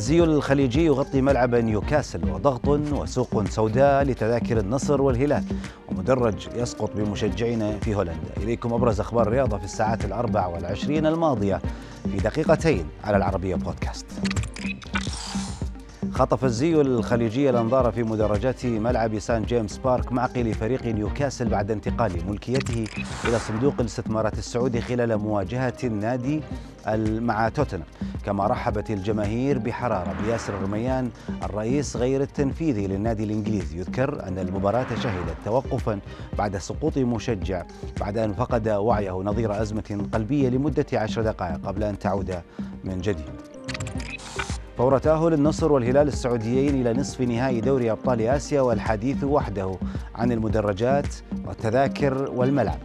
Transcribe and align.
الزي 0.00 0.24
الخليجي 0.24 0.84
يغطي 0.84 1.20
ملعب 1.20 1.54
نيوكاسل 1.54 2.30
وضغط 2.30 2.68
وسوق 2.68 3.48
سوداء 3.48 4.04
لتذاكر 4.04 4.58
النصر 4.58 5.02
والهلال. 5.02 5.44
ومدرج 5.88 6.48
يسقط 6.56 6.90
بمشجعين 6.96 7.80
في 7.80 7.94
هولندا. 7.94 8.36
إليكم 8.36 8.72
أبرز 8.72 9.00
أخبار 9.00 9.26
الرياضة 9.26 9.58
في 9.58 9.64
الساعات 9.64 10.04
الأربع 10.04 10.46
والعشرين 10.46 11.06
الماضية 11.06 11.60
في 12.10 12.16
دقيقتين 12.16 12.86
على 13.04 13.16
العربية 13.16 13.54
بودكاست. 13.54 14.06
خطف 16.20 16.44
الزي 16.44 16.80
الخليجي 16.80 17.50
الأنظار 17.50 17.92
في 17.92 18.02
مدرجات 18.02 18.66
ملعب 18.66 19.18
سان 19.18 19.42
جيمس 19.42 19.78
بارك 19.78 20.12
معقل 20.12 20.54
فريق 20.54 20.86
نيوكاسل 20.86 21.48
بعد 21.48 21.70
انتقال 21.70 22.12
ملكيته 22.28 22.86
إلى 23.24 23.38
صندوق 23.38 23.74
الاستثمارات 23.80 24.38
السعودي 24.38 24.80
خلال 24.80 25.16
مواجهة 25.16 25.74
النادي 25.84 26.42
مع 27.20 27.48
توتنهام. 27.48 27.86
كما 28.26 28.46
رحبت 28.46 28.90
الجماهير 28.90 29.58
بحرارة. 29.58 30.14
بياسر 30.24 30.54
الرميان 30.54 31.10
الرئيس 31.42 31.96
غير 31.96 32.20
التنفيذي 32.20 32.86
للنادي 32.86 33.24
الإنجليزي 33.24 33.78
يذكر 33.78 34.28
أن 34.28 34.38
المباراة 34.38 34.94
شهدت 34.94 35.36
توقفا 35.44 36.00
بعد 36.38 36.56
سقوط 36.56 36.98
مشجع 36.98 37.62
بعد 38.00 38.18
أن 38.18 38.32
فقد 38.32 38.68
وعيه 38.68 39.22
نظير 39.22 39.62
أزمة 39.62 40.08
قلبية 40.12 40.48
لمدة 40.48 40.86
عشر 40.92 41.22
دقائق 41.22 41.66
قبل 41.66 41.82
أن 41.82 41.98
تعود 41.98 42.34
من 42.84 43.00
جديد. 43.00 43.49
فور 44.80 44.98
تأهل 44.98 45.32
النصر 45.32 45.72
والهلال 45.72 46.08
السعوديين 46.08 46.80
إلى 46.80 46.92
نصف 47.00 47.20
نهائي 47.20 47.60
دوري 47.60 47.90
أبطال 47.90 48.20
آسيا 48.22 48.60
والحديث 48.60 49.24
وحده 49.24 49.76
عن 50.14 50.32
المدرجات 50.32 51.06
والتذاكر 51.46 52.30
والملعب. 52.30 52.78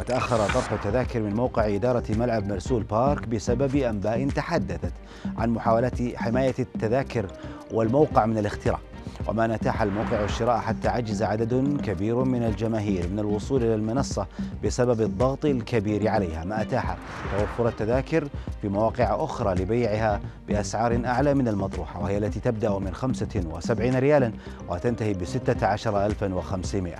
وتأخر 0.00 0.36
طرح 0.36 0.72
التذاكر 0.72 1.20
من 1.20 1.34
موقع 1.34 1.74
إدارة 1.74 2.04
ملعب 2.10 2.46
مرسول 2.46 2.82
بارك 2.82 3.28
بسبب 3.28 3.76
أنباء 3.76 4.28
تحدثت 4.28 4.92
عن 5.38 5.50
محاولات 5.50 6.16
حماية 6.16 6.54
التذاكر 6.58 7.26
والموقع 7.72 8.26
من 8.26 8.38
الاختراق 8.38 8.80
وما 9.28 9.46
نتاح 9.46 9.82
الموقع 9.82 10.24
الشراء 10.24 10.58
حتى 10.58 10.88
عجز 10.88 11.22
عدد 11.22 11.80
كبير 11.84 12.16
من 12.24 12.42
الجماهير 12.42 13.08
من 13.08 13.18
الوصول 13.18 13.62
إلى 13.62 13.74
المنصة 13.74 14.26
بسبب 14.64 15.00
الضغط 15.00 15.44
الكبير 15.44 16.08
عليها. 16.08 16.44
ما 16.44 16.62
أتاح 16.62 16.96
توفر 17.38 17.68
التذاكر 17.68 18.28
في 18.62 18.68
مواقع 18.68 19.24
أخرى 19.24 19.54
لبيعها 19.54 20.20
بأسعار 20.48 21.00
أعلى 21.04 21.34
من 21.34 21.48
المطروحة 21.48 22.02
وهي 22.02 22.18
التي 22.18 22.40
تبدأ 22.40 22.78
من 22.78 22.94
75 22.94 23.94
ريالا 23.96 24.32
وتنتهي 24.68 25.14
ب 25.14 25.24
16500 25.24 26.96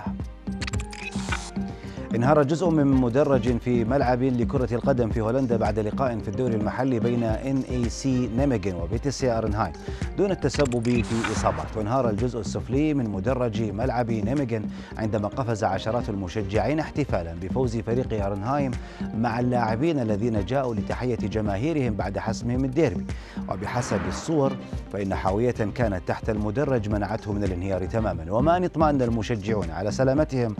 انهار 2.15 2.43
جزء 2.43 2.69
من 2.69 2.87
مدرج 2.87 3.57
في 3.57 3.83
ملعب 3.85 4.23
لكرة 4.23 4.75
القدم 4.75 5.09
في 5.09 5.21
هولندا 5.21 5.57
بعد 5.57 5.79
لقاء 5.79 6.19
في 6.19 6.27
الدوري 6.27 6.55
المحلي 6.55 6.99
بين 6.99 7.23
NEC 7.23 8.29
نيميجن 8.37 8.75
وفيتيس 8.75 9.31
أرنهايم 9.31 9.73
دون 10.17 10.31
التسبب 10.31 11.03
في 11.03 11.31
إصابات. 11.31 11.77
وانهار 11.77 12.09
الجزء 12.09 12.39
السفلي 12.39 12.93
من 12.93 13.09
مدرج 13.09 13.61
ملعب 13.61 14.11
نيميجن 14.11 14.65
عندما 14.97 15.27
قفز 15.27 15.63
عشرات 15.63 16.09
المشجعين 16.09 16.79
احتفالا 16.79 17.33
بفوز 17.41 17.77
فريق 17.77 18.25
أرنهايم 18.25 18.71
مع 19.17 19.39
اللاعبين 19.39 19.99
الذين 19.99 20.45
جاءوا 20.45 20.75
لتحية 20.75 21.15
جماهيرهم 21.15 21.93
بعد 21.93 22.17
حسمهم 22.17 22.65
الديربي. 22.65 23.05
وبحسب 23.49 23.99
الصور 24.07 24.53
فإن 24.93 25.15
حاوية 25.15 25.51
كانت 25.75 26.01
تحت 26.07 26.29
المدرج 26.29 26.89
منعته 26.89 27.33
من 27.33 27.43
الانهيار 27.43 27.85
تماما. 27.85 28.31
وما 28.31 28.57
أن 28.57 28.63
اطمأن 28.63 29.01
المشجعون 29.01 29.71
على 29.71 29.91
سلامتهم 29.91 30.55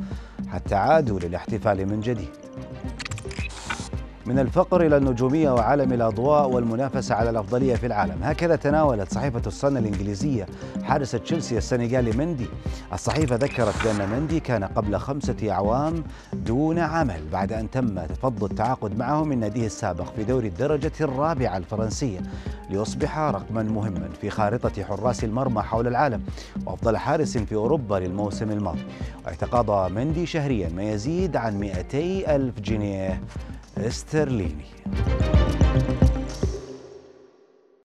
حتى 0.47 0.75
عادوا 0.75 1.19
للاحتفال 1.19 1.85
من 1.85 2.01
جديد. 2.01 2.42
من 4.25 4.39
الفقر 4.39 4.85
إلى 4.85 4.97
النجومية 4.97 5.51
وعالم 5.51 5.93
الأضواء 5.93 6.49
والمنافسة 6.49 7.15
على 7.15 7.29
الأفضلية 7.29 7.75
في 7.75 7.85
العالم. 7.85 8.23
هكذا 8.23 8.55
تناولت 8.55 9.13
صحيفة 9.13 9.41
الصن 9.47 9.77
الإنجليزية 9.77 10.47
حارس 10.83 11.11
تشيلسي 11.11 11.57
السنغالي 11.57 12.11
مندي. 12.11 12.47
الصحيفة 12.93 13.35
ذكرت 13.35 13.73
بأن 13.83 14.09
مندي 14.09 14.39
كان 14.39 14.63
قبل 14.63 14.97
خمسة 14.97 15.35
أعوام 15.51 16.03
دون 16.33 16.79
عمل 16.79 17.21
بعد 17.31 17.53
أن 17.53 17.71
تم 17.71 18.05
تفضل 18.05 18.51
التعاقد 18.51 18.97
معه 18.97 19.23
من 19.23 19.39
ناديه 19.39 19.65
السابق 19.65 20.13
في 20.15 20.23
دوري 20.23 20.47
الدرجة 20.47 20.91
الرابعة 21.01 21.57
الفرنسية 21.57 22.19
ليصبح 22.69 23.19
رقما 23.19 23.63
مهما 23.63 24.09
في 24.21 24.29
خارطة 24.29 24.83
حراس 24.83 25.23
المرمى 25.23 25.61
حول 25.61 25.87
العالم 25.87 26.21
وأفضل 26.65 26.97
حارس 26.97 27.37
في 27.37 27.55
أوروبا 27.55 27.95
للموسم 27.95 28.51
الماضي. 28.51 28.85
ويتقاضى 29.27 29.93
مندي 29.93 30.25
شهريا 30.25 30.69
ما 30.69 30.83
يزيد 30.83 31.35
عن 31.35 31.59
200 31.59 32.35
ألف 32.35 32.59
جنيه. 32.59 33.21
Ζερλίνο. 34.13 34.63